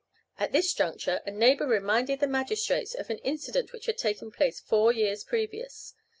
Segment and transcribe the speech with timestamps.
[0.39, 4.59] At this juncture a neighbor reminded the magistrates of an incident which had taken place
[4.59, 5.93] four years previous.